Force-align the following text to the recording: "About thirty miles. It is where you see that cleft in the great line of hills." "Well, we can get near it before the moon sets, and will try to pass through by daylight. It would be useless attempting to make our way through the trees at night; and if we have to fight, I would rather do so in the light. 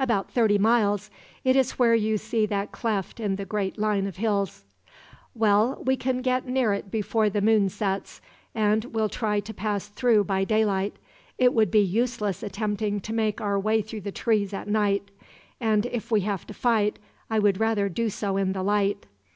"About 0.00 0.28
thirty 0.28 0.58
miles. 0.58 1.08
It 1.44 1.54
is 1.54 1.78
where 1.78 1.94
you 1.94 2.18
see 2.18 2.46
that 2.46 2.72
cleft 2.72 3.20
in 3.20 3.36
the 3.36 3.44
great 3.44 3.78
line 3.78 4.08
of 4.08 4.16
hills." 4.16 4.64
"Well, 5.36 5.80
we 5.86 5.94
can 5.96 6.20
get 6.20 6.48
near 6.48 6.72
it 6.72 6.90
before 6.90 7.30
the 7.30 7.40
moon 7.40 7.68
sets, 7.68 8.20
and 8.56 8.86
will 8.86 9.08
try 9.08 9.38
to 9.38 9.54
pass 9.54 9.86
through 9.86 10.24
by 10.24 10.42
daylight. 10.42 10.96
It 11.38 11.54
would 11.54 11.70
be 11.70 11.78
useless 11.78 12.42
attempting 12.42 12.98
to 12.98 13.12
make 13.12 13.40
our 13.40 13.56
way 13.60 13.80
through 13.80 14.00
the 14.00 14.10
trees 14.10 14.52
at 14.52 14.66
night; 14.66 15.12
and 15.60 15.86
if 15.86 16.10
we 16.10 16.22
have 16.22 16.44
to 16.48 16.54
fight, 16.54 16.98
I 17.30 17.38
would 17.38 17.60
rather 17.60 17.88
do 17.88 18.10
so 18.10 18.36
in 18.36 18.54
the 18.54 18.64
light. 18.64 19.06